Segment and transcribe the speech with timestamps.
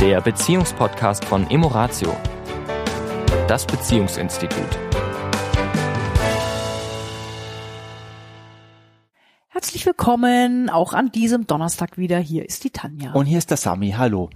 [0.00, 2.16] der Beziehungspodcast von Emoratio,
[3.46, 4.78] das Beziehungsinstitut.
[9.48, 12.18] Herzlich willkommen, auch an diesem Donnerstag wieder.
[12.18, 13.12] Hier ist die Tanja.
[13.12, 13.90] Und hier ist der Sami.
[13.90, 14.30] Hallo.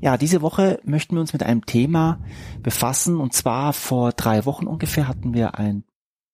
[0.00, 2.20] Ja, diese Woche möchten wir uns mit einem Thema
[2.62, 3.18] befassen.
[3.18, 5.82] Und zwar vor drei Wochen ungefähr hatten wir ein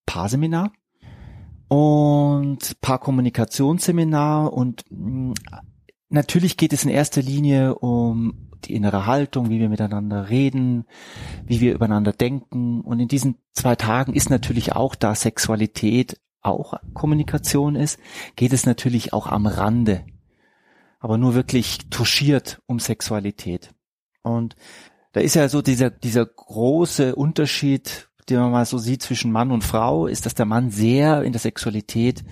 [0.04, 0.72] Paarseminar
[1.68, 5.32] und Paarkommunikationsseminar und mm,
[6.08, 10.86] natürlich geht es in erster Linie um die innere Haltung, wie wir miteinander reden,
[11.44, 12.80] wie wir übereinander denken.
[12.80, 17.98] Und in diesen zwei Tagen ist natürlich auch, da Sexualität auch Kommunikation ist,
[18.36, 20.04] geht es natürlich auch am Rande,
[21.00, 23.70] aber nur wirklich touchiert um Sexualität.
[24.22, 24.56] Und
[25.12, 29.52] da ist ja so dieser, dieser große Unterschied, den man mal so sieht zwischen Mann
[29.52, 32.24] und Frau, ist, dass der Mann sehr in der Sexualität,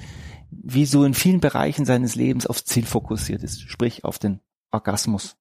[0.62, 5.37] wie so in vielen Bereichen seines Lebens, aufs Ziel fokussiert ist, sprich auf den Orgasmus.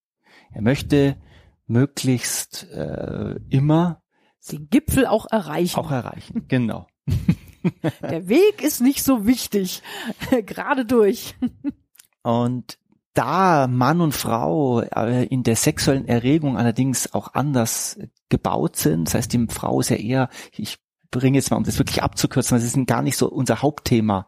[0.51, 1.17] Er möchte
[1.67, 4.01] möglichst äh, immer
[4.51, 5.77] den Gipfel auch erreichen.
[5.79, 6.87] Auch erreichen, genau.
[8.01, 9.83] Der Weg ist nicht so wichtig,
[10.45, 11.35] gerade durch.
[12.23, 12.79] Und
[13.13, 19.15] da Mann und Frau äh, in der sexuellen Erregung allerdings auch anders gebaut sind, das
[19.15, 20.79] heißt, die Frau ist ja eher, ich
[21.11, 24.27] bringe jetzt mal, um das wirklich abzukürzen, das ist gar nicht so unser Hauptthema.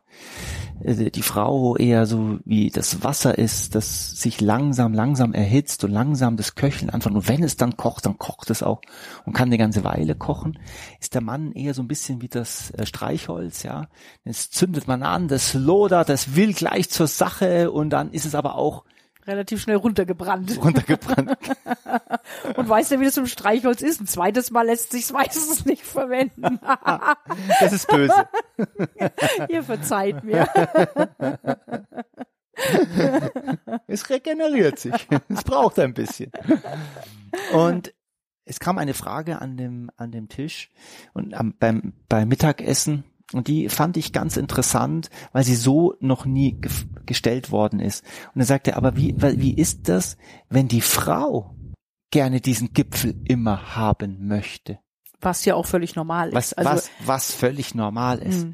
[0.83, 5.91] Äh, die Frau eher so wie das Wasser ist, das sich langsam, langsam erhitzt und
[5.91, 7.15] langsam das Köcheln anfängt.
[7.15, 8.81] Und wenn es dann kocht, dann kocht es auch
[9.25, 10.59] und kann eine ganze Weile kochen.
[10.99, 13.87] Ist der Mann eher so ein bisschen wie das äh, Streichholz, ja.
[14.23, 18.35] Es zündet man an, das lodert, das will gleich zur Sache und dann ist es
[18.35, 18.83] aber auch
[19.27, 20.57] relativ schnell runtergebrannt.
[20.63, 21.37] Runtergebrannt.
[22.57, 24.01] und weißt ja, wie das im Streichholz ist.
[24.01, 26.59] Ein zweites Mal lässt sich meistens nicht verwenden.
[27.59, 28.27] das ist böse.
[29.49, 30.47] Ihr verzeiht mir.
[33.87, 35.07] es regeneriert sich.
[35.29, 36.31] Es braucht ein bisschen.
[37.53, 37.93] Und
[38.45, 40.69] es kam eine Frage an dem, an dem Tisch
[41.13, 46.25] und am, beim, beim Mittagessen und die fand ich ganz interessant, weil sie so noch
[46.25, 46.71] nie ge
[47.05, 48.05] gestellt worden ist.
[48.33, 50.17] Und er sagte, aber wie, wie ist das,
[50.49, 51.53] wenn die Frau
[52.11, 54.79] gerne diesen Gipfel immer haben möchte?
[55.19, 56.35] Was ja auch völlig normal ist.
[56.35, 58.45] Was, also, was, was völlig normal ist.
[58.45, 58.53] Mh.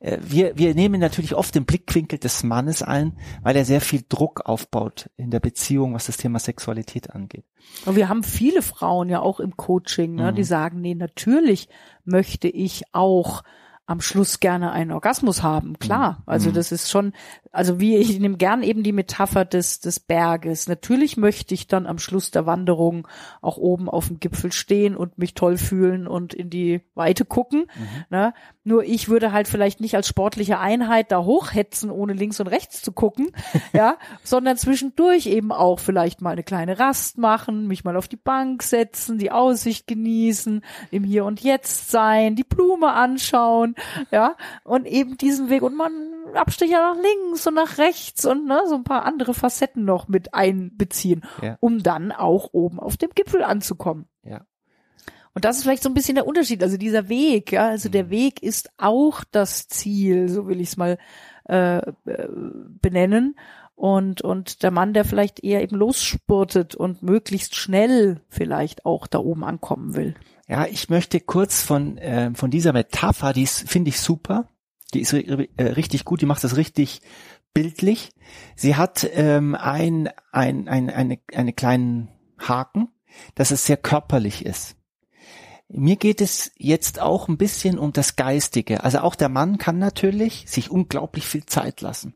[0.00, 4.02] Äh, wir, wir nehmen natürlich oft den Blickwinkel des Mannes ein, weil er sehr viel
[4.08, 7.44] Druck aufbaut in der Beziehung, was das Thema Sexualität angeht.
[7.84, 10.36] Und wir haben viele Frauen ja auch im Coaching, ne, mhm.
[10.36, 11.68] die sagen, nee, natürlich
[12.04, 13.42] möchte ich auch
[13.90, 16.22] am Schluss gerne einen Orgasmus haben, klar.
[16.24, 16.54] Also mhm.
[16.54, 17.12] das ist schon,
[17.52, 20.68] also wie ich nehme gern eben die Metapher des des Berges.
[20.68, 23.08] Natürlich möchte ich dann am Schluss der Wanderung
[23.40, 27.66] auch oben auf dem Gipfel stehen und mich toll fühlen und in die Weite gucken.
[27.74, 28.04] Mhm.
[28.10, 28.34] Ne?
[28.62, 32.82] Nur ich würde halt vielleicht nicht als sportliche Einheit da hochhetzen, ohne links und rechts
[32.82, 33.32] zu gucken,
[33.72, 38.16] ja, sondern zwischendurch eben auch vielleicht mal eine kleine Rast machen, mich mal auf die
[38.16, 43.74] Bank setzen, die Aussicht genießen, im Hier und Jetzt sein, die Blume anschauen,
[44.10, 45.92] ja, und eben diesen Weg und man
[46.36, 50.34] Abstecher nach links und nach rechts und ne, so ein paar andere Facetten noch mit
[50.34, 51.56] einbeziehen, ja.
[51.60, 54.06] um dann auch oben auf dem Gipfel anzukommen.
[54.22, 54.44] Ja.
[55.34, 56.62] Und das ist vielleicht so ein bisschen der Unterschied.
[56.62, 58.10] Also dieser Weg, ja, also der mhm.
[58.10, 60.98] Weg ist auch das Ziel, so will ich es mal
[61.48, 61.92] äh, äh,
[62.80, 63.36] benennen.
[63.74, 69.20] Und, und der Mann, der vielleicht eher eben losspurtet und möglichst schnell vielleicht auch da
[69.20, 70.14] oben ankommen will.
[70.48, 74.49] Ja, ich möchte kurz von, äh, von dieser Metapher, die finde ich super,
[74.90, 77.00] die ist äh, richtig gut, die macht das richtig
[77.54, 78.12] bildlich.
[78.56, 82.08] Sie hat ähm, ein, ein, ein, eine, eine kleinen
[82.38, 82.88] Haken,
[83.34, 84.76] dass es sehr körperlich ist.
[85.68, 88.82] Mir geht es jetzt auch ein bisschen um das Geistige.
[88.82, 92.14] Also auch der Mann kann natürlich sich unglaublich viel Zeit lassen.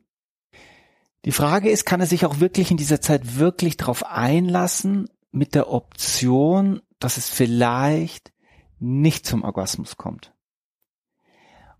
[1.23, 5.55] Die Frage ist, kann er sich auch wirklich in dieser Zeit wirklich darauf einlassen mit
[5.55, 8.31] der Option, dass es vielleicht
[8.79, 10.34] nicht zum Orgasmus kommt?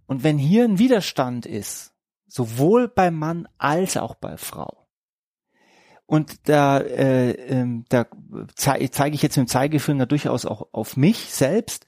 [0.07, 1.93] Und wenn hier ein Widerstand ist,
[2.27, 4.85] sowohl beim Mann als auch bei Frau,
[6.05, 8.05] und da, äh, äh, da
[8.53, 11.87] zeige zeig ich jetzt mit dem Zeigefinger durchaus auch auf mich selbst.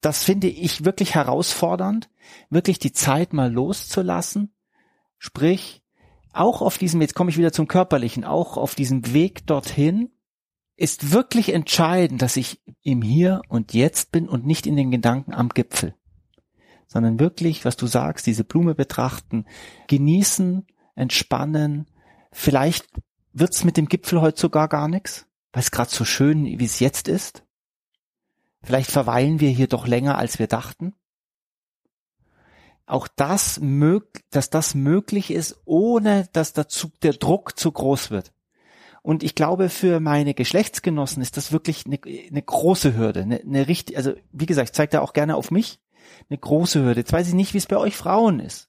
[0.00, 2.08] Das finde ich wirklich herausfordernd,
[2.50, 4.54] wirklich die Zeit mal loszulassen.
[5.18, 5.82] Sprich,
[6.32, 10.12] auch auf diesem, jetzt komme ich wieder zum Körperlichen, auch auf diesem Weg dorthin,
[10.76, 15.34] ist wirklich entscheidend, dass ich im Hier und Jetzt bin und nicht in den Gedanken
[15.34, 15.96] am Gipfel,
[16.88, 19.44] sondern wirklich, was du sagst, diese Blume betrachten,
[19.86, 21.86] genießen, entspannen,
[22.32, 22.86] vielleicht
[23.38, 26.80] Wird's mit dem Gipfel heute sogar gar nichts, weil es gerade so schön, wie es
[26.80, 27.44] jetzt ist?
[28.62, 30.94] Vielleicht verweilen wir hier doch länger, als wir dachten.
[32.86, 33.60] Auch das,
[34.30, 38.32] dass das möglich ist, ohne dass der, Zug, der Druck zu groß wird.
[39.02, 43.22] Und ich glaube, für meine Geschlechtsgenossen ist das wirklich eine, eine große Hürde.
[43.22, 45.78] Eine, eine richtig, also wie gesagt, ich zeige da auch gerne auf mich
[46.28, 47.00] eine große Hürde.
[47.00, 48.68] Jetzt weiß ich nicht, wie es bei euch Frauen ist.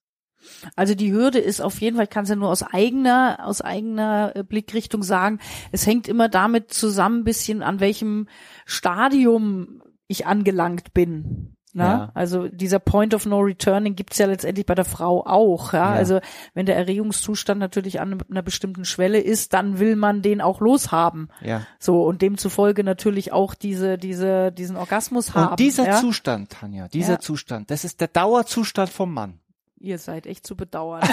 [0.75, 3.61] Also die Hürde ist auf jeden Fall, ich kann es ja nur aus eigener, aus
[3.61, 5.39] eigener äh, Blickrichtung sagen,
[5.71, 8.27] es hängt immer damit zusammen, bisschen an welchem
[8.65, 11.55] Stadium ich angelangt bin.
[11.79, 11.85] Ne?
[11.85, 12.11] Ja.
[12.13, 15.71] Also dieser Point of No Returning gibt's ja letztendlich bei der Frau auch.
[15.71, 15.93] Ja?
[15.93, 15.97] ja?
[15.97, 16.19] Also
[16.53, 21.29] wenn der Erregungszustand natürlich an einer bestimmten Schwelle ist, dann will man den auch loshaben.
[21.39, 21.61] Ja.
[21.79, 25.51] So und demzufolge natürlich auch diese diese diesen Orgasmus haben.
[25.51, 26.01] Und dieser ja?
[26.01, 27.19] Zustand, Tanja, dieser.
[27.19, 29.39] Zustand, das ist der Dauerzustand vom Mann.
[29.79, 31.01] Ihr seid echt zu bedauern.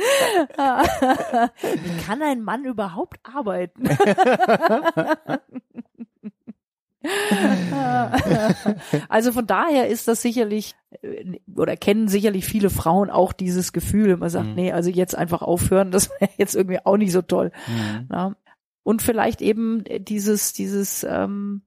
[1.60, 3.88] Wie kann ein Mann überhaupt arbeiten?
[9.08, 14.16] also von daher ist das sicherlich äh, oder kennen sicherlich viele Frauen auch dieses Gefühl,
[14.16, 14.54] man sagt, mhm.
[14.54, 17.52] nee, also jetzt einfach aufhören, das wäre jetzt irgendwie auch nicht so toll.
[17.68, 18.08] Mhm.
[18.12, 18.36] Ja.
[18.82, 21.62] Und vielleicht eben dieses, dieses ähm,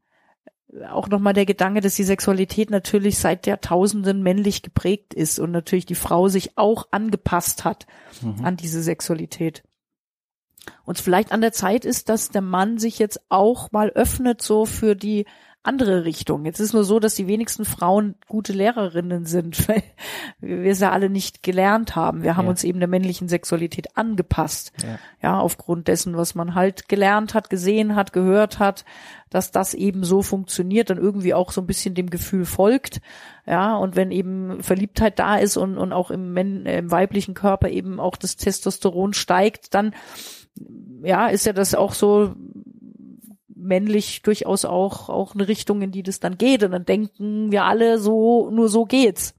[0.89, 5.85] auch nochmal der Gedanke, dass die Sexualität natürlich seit Jahrtausenden männlich geprägt ist und natürlich
[5.85, 7.85] die Frau sich auch angepasst hat
[8.21, 8.43] mhm.
[8.43, 9.63] an diese Sexualität.
[10.85, 14.65] Und vielleicht an der Zeit ist, dass der Mann sich jetzt auch mal öffnet so
[14.65, 15.25] für die
[15.63, 16.45] andere Richtung.
[16.45, 19.83] Jetzt ist nur so, dass die wenigsten Frauen gute Lehrerinnen sind, weil
[20.41, 22.21] wir es ja alle nicht gelernt haben.
[22.21, 22.51] Wir haben ja.
[22.51, 24.73] uns eben der männlichen Sexualität angepasst.
[24.83, 24.99] Ja.
[25.21, 28.83] ja, aufgrund dessen, was man halt gelernt hat, gesehen hat, gehört hat,
[29.29, 33.01] dass das eben so funktioniert, dann irgendwie auch so ein bisschen dem Gefühl folgt.
[33.47, 37.99] Ja, und wenn eben Verliebtheit da ist und, und auch im, im weiblichen Körper eben
[37.99, 39.95] auch das Testosteron steigt, dann
[41.03, 42.35] ja, ist ja das auch so
[43.63, 46.63] männlich durchaus auch, auch eine Richtung, in die das dann geht.
[46.63, 49.35] Und dann denken wir alle so, nur so geht's.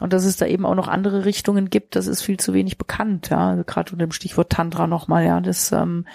[0.00, 2.76] Und dass es da eben auch noch andere Richtungen gibt, das ist viel zu wenig
[2.76, 3.50] bekannt, ja.
[3.50, 6.06] Also gerade unter dem Stichwort Tantra nochmal, ja, das ähm,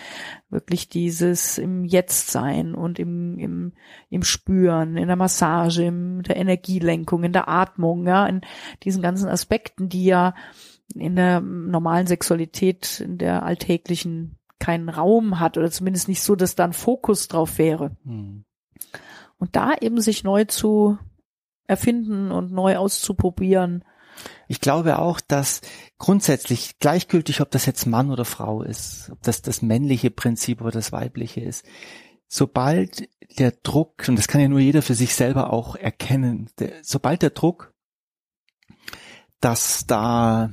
[0.49, 3.73] wirklich dieses im Jetzt sein und im, im,
[4.09, 8.41] im Spüren, in der Massage, in der Energielenkung, in der Atmung, ja, in
[8.83, 10.33] diesen ganzen Aspekten, die ja
[10.93, 16.55] in der normalen Sexualität, in der alltäglichen keinen Raum hat oder zumindest nicht so, dass
[16.55, 17.95] da ein Fokus drauf wäre.
[18.03, 18.45] Mhm.
[19.37, 20.97] Und da eben sich neu zu
[21.67, 23.83] erfinden und neu auszuprobieren.
[24.47, 25.61] Ich glaube auch, dass
[25.99, 30.71] grundsätzlich gleichgültig, ob das jetzt Mann oder Frau ist, ob das das männliche Prinzip oder
[30.71, 31.65] das weibliche ist,
[32.27, 33.07] sobald
[33.37, 37.21] der Druck, und das kann ja nur jeder für sich selber auch erkennen, der, sobald
[37.21, 37.73] der Druck,
[39.39, 40.49] dass da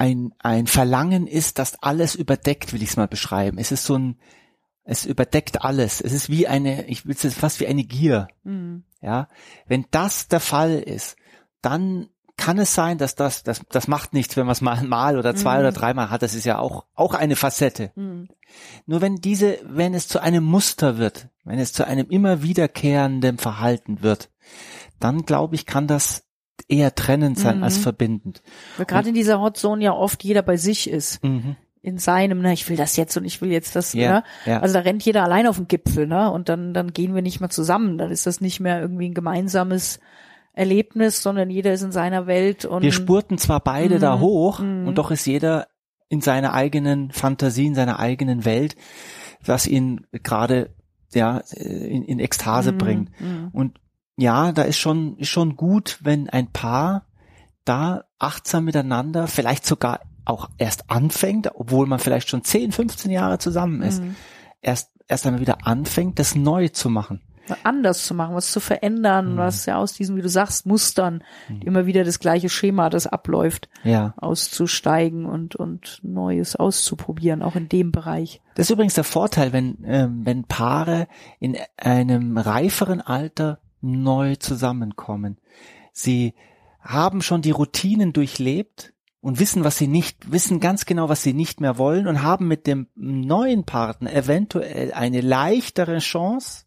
[0.00, 3.58] ein, ein Verlangen ist, das alles überdeckt, will ich es mal beschreiben.
[3.58, 4.18] Es ist so ein,
[4.82, 6.00] es überdeckt alles.
[6.00, 8.28] Es ist wie eine, ich will es fast wie eine Gier.
[8.42, 8.84] Mhm.
[9.02, 9.28] Ja,
[9.66, 11.16] wenn das der Fall ist,
[11.60, 12.08] dann
[12.38, 15.36] kann es sein, dass das, das, das macht nichts, wenn man es mal mal oder
[15.36, 15.60] zwei mhm.
[15.60, 16.22] oder dreimal hat.
[16.22, 17.92] Das ist ja auch, auch eine Facette.
[17.94, 18.28] Mhm.
[18.86, 23.36] Nur wenn diese, wenn es zu einem Muster wird, wenn es zu einem immer wiederkehrenden
[23.36, 24.30] Verhalten wird,
[24.98, 26.24] dann glaube ich, kann das
[26.70, 27.64] eher trennend sein mhm.
[27.64, 28.42] als verbindend.
[28.76, 31.22] Weil gerade in dieser Hotzone ja oft jeder bei sich ist.
[31.24, 31.56] Mhm.
[31.82, 34.24] In seinem, ne, ich will das jetzt und ich will jetzt das, ja, ne?
[34.44, 34.60] Ja.
[34.60, 36.30] Also da rennt jeder allein auf den Gipfel, ne?
[36.30, 37.96] Und dann, dann gehen wir nicht mehr zusammen.
[37.96, 39.98] Dann ist das nicht mehr irgendwie ein gemeinsames
[40.52, 42.82] Erlebnis, sondern jeder ist in seiner Welt und.
[42.82, 44.00] Wir spurten zwar beide mhm.
[44.00, 44.88] da hoch mhm.
[44.88, 45.68] und doch ist jeder
[46.10, 48.76] in seiner eigenen Fantasie, in seiner eigenen Welt,
[49.42, 50.74] was ihn gerade
[51.14, 52.78] ja in, in Ekstase mhm.
[52.78, 53.20] bringt.
[53.20, 53.48] Mhm.
[53.52, 53.80] Und
[54.20, 57.06] ja, da ist schon, ist schon gut, wenn ein Paar
[57.64, 63.38] da achtsam miteinander, vielleicht sogar auch erst anfängt, obwohl man vielleicht schon 10, 15 Jahre
[63.38, 64.16] zusammen ist, mhm.
[64.60, 67.20] erst, erst einmal wieder anfängt, das neu zu machen.
[67.64, 69.36] Anders zu machen, was zu verändern, mhm.
[69.38, 71.62] was ja aus diesen, wie du sagst, Mustern, mhm.
[71.62, 74.14] immer wieder das gleiche Schema, das abläuft, ja.
[74.18, 78.40] auszusteigen und, und Neues auszuprobieren, auch in dem Bereich.
[78.54, 81.08] Das ist übrigens der Vorteil, wenn, ähm, wenn Paare
[81.40, 85.38] in einem reiferen Alter neu zusammenkommen.
[85.92, 86.34] Sie
[86.80, 91.34] haben schon die Routinen durchlebt und wissen, was sie nicht, wissen ganz genau, was sie
[91.34, 96.64] nicht mehr wollen und haben mit dem neuen Partner eventuell eine leichtere Chance,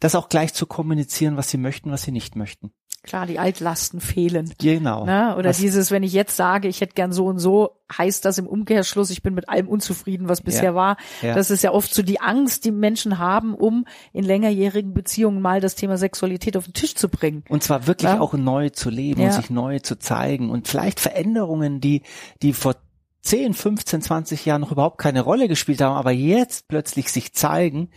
[0.00, 2.72] das auch gleich zu kommunizieren, was sie möchten, was sie nicht möchten.
[3.04, 4.54] Klar, die Altlasten fehlen.
[4.58, 5.04] Genau.
[5.04, 5.36] Ne?
[5.36, 8.38] Oder was, dieses, wenn ich jetzt sage, ich hätte gern so und so, heißt das
[8.38, 10.96] im Umkehrschluss, ich bin mit allem unzufrieden, was bisher ja, war.
[11.20, 11.34] Ja.
[11.34, 13.84] Das ist ja oft so die Angst, die Menschen haben, um
[14.14, 17.44] in längerjährigen Beziehungen mal das Thema Sexualität auf den Tisch zu bringen.
[17.50, 18.20] Und zwar wirklich ja?
[18.20, 22.02] auch neu zu leben und sich neu zu zeigen und vielleicht Veränderungen, die,
[22.40, 22.76] die vor
[23.20, 27.90] 10, 15, 20 Jahren noch überhaupt keine Rolle gespielt haben, aber jetzt plötzlich sich zeigen,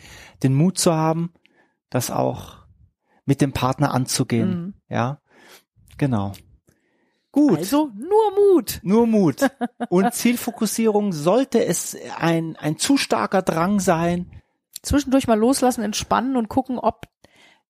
[0.44, 1.32] den Mut zu haben,
[1.90, 2.67] das auch
[3.28, 4.50] mit dem Partner anzugehen.
[4.50, 4.74] Mhm.
[4.90, 5.22] Ja,
[5.98, 6.32] genau.
[7.32, 7.60] Gut.
[7.60, 8.80] Also nur Mut.
[8.82, 9.48] Nur Mut.
[9.90, 14.32] Und Zielfokussierung sollte es ein, ein zu starker Drang sein.
[14.82, 17.06] Zwischendurch mal loslassen, entspannen und gucken, ob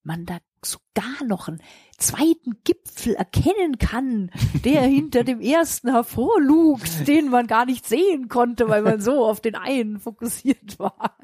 [0.03, 1.61] man da sogar noch einen
[1.97, 4.31] zweiten Gipfel erkennen kann,
[4.63, 9.41] der hinter dem ersten hervorlugt, den man gar nicht sehen konnte, weil man so auf
[9.41, 11.17] den einen fokussiert war.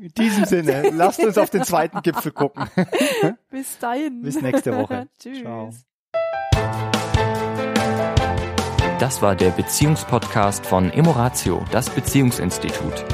[0.00, 2.64] In diesem Sinne, lasst uns auf den zweiten Gipfel gucken.
[3.50, 4.22] Bis dahin.
[4.22, 5.06] Bis nächste Woche.
[5.18, 5.40] Tschüss.
[5.40, 5.70] Ciao.
[8.98, 13.04] Das war der Beziehungspodcast von Emoratio, das Beziehungsinstitut.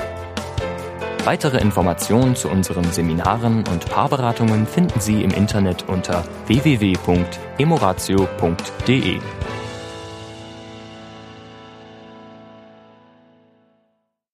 [1.25, 9.21] Weitere Informationen zu unseren Seminaren und Paarberatungen finden Sie im Internet unter www.emoratio.de.